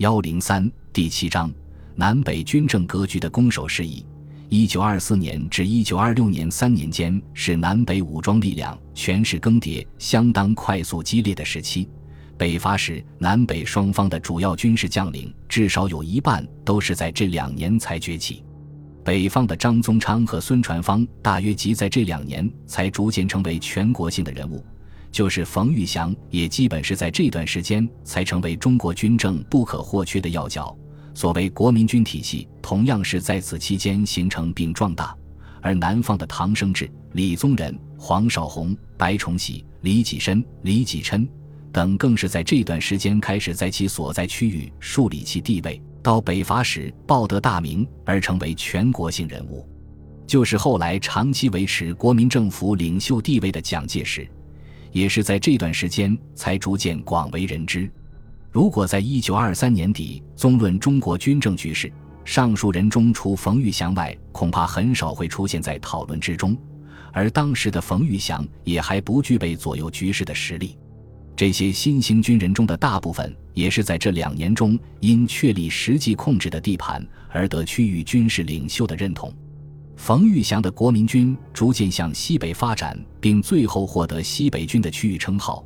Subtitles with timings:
[0.00, 1.52] 幺零三第七章
[1.94, 4.02] 南北军政格局的攻守事宜。
[4.48, 11.86] 一九二四年至一九二六年三年间是南北武装力量权势更迭相当快速激烈的时期。
[12.38, 18.42] 北伐时，南北双方的主要军事将领至少有一半都是在这两年才崛起。
[19.04, 24.64] 北方的张宗昌和孙传芳大约即在这两年才逐渐成为全国性的人物。
[25.12, 30.76] 就是冯玉祥也基本是在这段时间才成为中国军政不可或缺的要角。
[31.14, 35.14] 所谓国民军体系，同样是在此期间形成并壮大，
[35.60, 41.28] 而南方的唐生智、李宗仁、黄绍竑、白崇禧、李济深、李济琛
[41.72, 49.68] 等，更是在这段时间开始在其所在区域树立其地位，到北伐时报得大名而成为全国性人物。
[50.26, 54.26] 就是后来长期维持国民政府领袖地位的蒋介石，
[54.92, 57.90] 也是在这段时间才逐渐广为人知。
[58.50, 61.92] 如果在一九二三年底综论中国军政局势，
[62.24, 66.56] 上述人中除冯玉祥外，恐怕很少会出现在讨论之中。
[67.12, 70.76] 而当时的冯玉祥也还不具备左右局势的实力。
[71.34, 79.32] 这些新兴军人中的大部分，也是在这两年中因确立实际控制的地盘而得区域军事领袖的认同。
[80.00, 85.62] 冯玉祥的国民军逐渐向西北发展，并最后获得西北军的区域称号。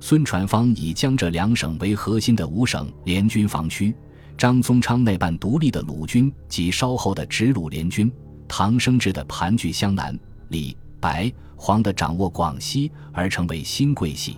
[0.00, 3.94] 孙传芳以江浙两省为核心的五省联军防区，
[4.36, 8.10] 张宗昌那半独立的鲁军及稍后的直鲁联军，
[8.48, 14.36] 唐生智的盘踞湘南，李、白、黄的掌握广西，而成为新桂系，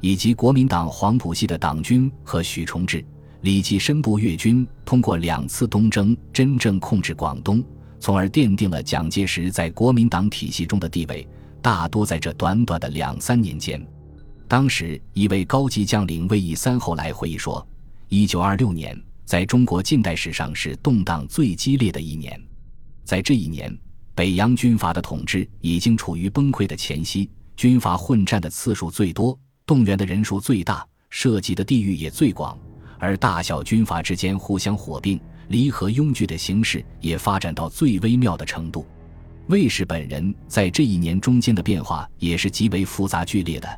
[0.00, 3.02] 以及国民党黄埔系的党军和许崇智、
[3.42, 7.62] 李济深部粤军，通过两次东征，真正控制广东，
[8.02, 11.24] 从而奠定了蒋介石在国民党体系中的地位。
[11.62, 13.80] 大多在这短短的两三年间。
[14.48, 17.64] 当时一位高级将领魏义三后来回忆说
[18.10, 22.42] ：“一九二六年在中国近代史上是动荡最激烈的一年，
[23.04, 23.72] 在这一年，
[24.16, 32.58] 北洋军阀的统治已经处于崩溃的前夕，军阀混战的次数最多，动员的人数最大，涉及的地域也最广，
[32.98, 38.86] 而大小军阀之间互相火并、离合拥拒的形式也发展到最微妙的程度。
[39.48, 43.68] 魏氏本人在这一年中间的变化也是极为复杂剧烈的。”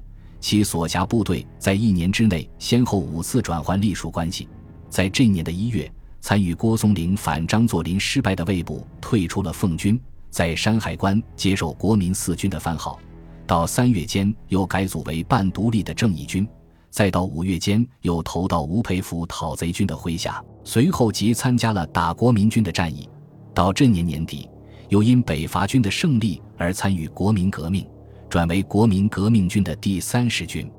[0.41, 4.47] 其所辖部队在一年之内先后五次转换隶属关系，
[4.91, 9.99] 在这年的一月，参与郭松龄反张作霖失败的魏部退出了奉军，
[10.29, 13.01] 在山海关接受国民四军的番号，
[13.47, 16.47] 到三月间又改组为半独立的正义军，
[16.95, 23.09] 再到五月间又投到吴佩孚讨贼军的麾下，随后即参加了打国民军的战役，
[23.53, 24.49] 到这年年底，
[24.91, 27.85] 又因北伐军的胜利而参与国民革命。
[28.31, 30.71] 转为国民革命军的第三十军，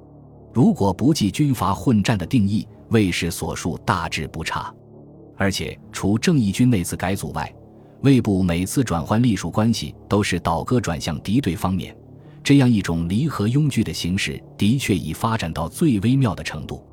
[0.53, 4.73] 如果不计军阀混战的定义，卫士所述大致不差。
[5.35, 7.53] 而且除正义军那次改组外，
[8.03, 11.93] 卫部每次转换隶属关系都是倒戈转向敌对方面，
[12.45, 16.85] 这样一种离合拥拒的形式，的确已发展到最微妙的程度。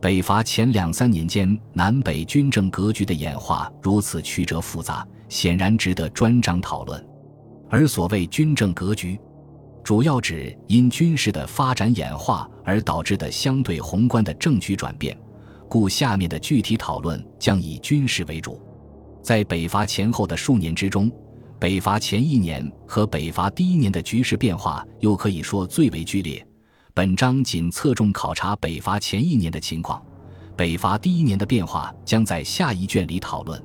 [0.00, 7.04] 北伐前两三年间，南北军政格局的演化如此曲折复杂，显然值得专章讨论。
[7.68, 9.18] 而所谓军政格局，
[9.82, 15.18] 主要指因军事的发展演化而导致的相对宏观的政局转变，
[15.68, 18.62] 故下面的具体讨论将以军事为主。
[19.20, 21.10] 在北伐前后的数年之中，
[21.62, 26.44] 北伐前一年和北伐第一年的局势变化又可以说最为剧烈。
[26.92, 30.04] 本章仅侧重考察北伐前一年的情况，
[30.56, 33.64] 北伐第一年的变化将在下一卷里讨论。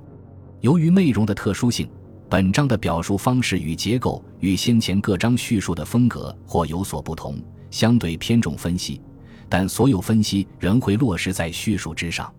[0.62, 1.90] 由于内容的特殊性。
[2.30, 7.42] 本章的表述方式与结构与先前各章叙述的风格或有所不同，
[7.72, 9.02] 相对偏重分析，
[9.50, 12.32] 但所有分析仍会落实在叙述之上。